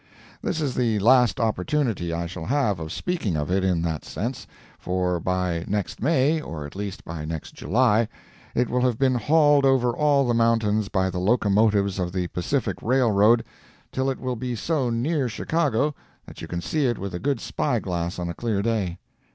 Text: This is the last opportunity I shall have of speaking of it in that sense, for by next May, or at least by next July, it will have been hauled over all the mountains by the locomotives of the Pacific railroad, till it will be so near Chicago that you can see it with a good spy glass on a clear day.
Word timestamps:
This 0.41 0.59
is 0.61 0.73
the 0.73 0.97
last 0.97 1.39
opportunity 1.39 2.11
I 2.11 2.25
shall 2.25 2.45
have 2.47 2.79
of 2.79 2.91
speaking 2.91 3.37
of 3.37 3.51
it 3.51 3.63
in 3.63 3.83
that 3.83 4.03
sense, 4.03 4.47
for 4.79 5.19
by 5.19 5.63
next 5.67 6.01
May, 6.01 6.41
or 6.41 6.65
at 6.65 6.75
least 6.75 7.05
by 7.05 7.23
next 7.23 7.51
July, 7.53 8.07
it 8.55 8.67
will 8.67 8.81
have 8.81 8.97
been 8.97 9.13
hauled 9.13 9.63
over 9.63 9.95
all 9.95 10.27
the 10.27 10.33
mountains 10.33 10.89
by 10.89 11.11
the 11.11 11.19
locomotives 11.19 11.99
of 11.99 12.13
the 12.13 12.25
Pacific 12.29 12.77
railroad, 12.81 13.43
till 13.91 14.09
it 14.09 14.19
will 14.19 14.35
be 14.35 14.55
so 14.55 14.89
near 14.89 15.29
Chicago 15.29 15.93
that 16.25 16.41
you 16.41 16.47
can 16.47 16.61
see 16.61 16.87
it 16.87 16.97
with 16.97 17.13
a 17.13 17.19
good 17.19 17.39
spy 17.39 17.77
glass 17.77 18.17
on 18.17 18.27
a 18.27 18.33
clear 18.33 18.63
day. 18.63 18.97